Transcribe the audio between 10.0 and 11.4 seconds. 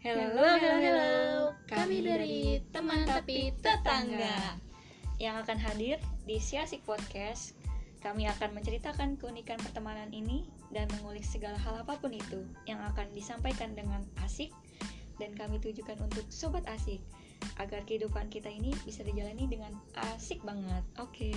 ini dan mengulik